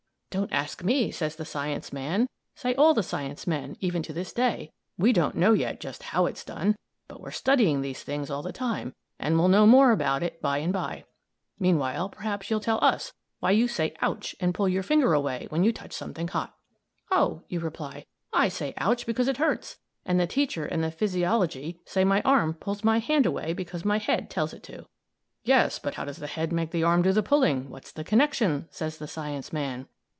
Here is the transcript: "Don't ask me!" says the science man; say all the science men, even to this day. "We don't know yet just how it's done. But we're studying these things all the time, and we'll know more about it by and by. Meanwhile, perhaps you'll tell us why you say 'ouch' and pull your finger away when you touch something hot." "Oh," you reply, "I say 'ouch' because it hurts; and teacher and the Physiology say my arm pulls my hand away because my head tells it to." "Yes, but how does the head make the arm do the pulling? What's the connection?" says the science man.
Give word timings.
"Don't 0.33 0.53
ask 0.53 0.81
me!" 0.81 1.11
says 1.11 1.35
the 1.35 1.43
science 1.43 1.91
man; 1.91 2.29
say 2.55 2.73
all 2.75 2.93
the 2.93 3.03
science 3.03 3.45
men, 3.45 3.75
even 3.81 4.01
to 4.03 4.13
this 4.13 4.31
day. 4.31 4.71
"We 4.97 5.11
don't 5.11 5.35
know 5.35 5.51
yet 5.51 5.81
just 5.81 6.03
how 6.03 6.25
it's 6.25 6.45
done. 6.45 6.77
But 7.09 7.19
we're 7.19 7.31
studying 7.31 7.81
these 7.81 8.01
things 8.01 8.29
all 8.31 8.41
the 8.41 8.53
time, 8.53 8.95
and 9.19 9.37
we'll 9.37 9.49
know 9.49 9.67
more 9.67 9.91
about 9.91 10.23
it 10.23 10.41
by 10.41 10.59
and 10.59 10.71
by. 10.71 11.03
Meanwhile, 11.59 12.07
perhaps 12.11 12.49
you'll 12.49 12.61
tell 12.61 12.81
us 12.81 13.11
why 13.41 13.51
you 13.51 13.67
say 13.67 13.93
'ouch' 13.99 14.33
and 14.39 14.53
pull 14.53 14.69
your 14.69 14.83
finger 14.83 15.11
away 15.13 15.47
when 15.49 15.65
you 15.65 15.73
touch 15.73 15.91
something 15.91 16.29
hot." 16.29 16.55
"Oh," 17.11 17.43
you 17.49 17.59
reply, 17.59 18.05
"I 18.31 18.47
say 18.47 18.73
'ouch' 18.77 19.05
because 19.05 19.27
it 19.27 19.35
hurts; 19.35 19.79
and 20.05 20.17
teacher 20.29 20.65
and 20.65 20.81
the 20.81 20.91
Physiology 20.91 21.81
say 21.85 22.05
my 22.05 22.21
arm 22.21 22.53
pulls 22.53 22.85
my 22.85 22.99
hand 22.99 23.25
away 23.25 23.51
because 23.51 23.83
my 23.83 23.97
head 23.97 24.29
tells 24.29 24.53
it 24.53 24.63
to." 24.63 24.85
"Yes, 25.43 25.77
but 25.77 25.95
how 25.95 26.05
does 26.05 26.19
the 26.19 26.27
head 26.27 26.53
make 26.53 26.71
the 26.71 26.83
arm 26.85 27.01
do 27.01 27.11
the 27.11 27.21
pulling? 27.21 27.69
What's 27.69 27.91
the 27.91 28.05
connection?" 28.05 28.69
says 28.71 28.97
the 28.97 29.09
science 29.09 29.51
man. 29.51 29.89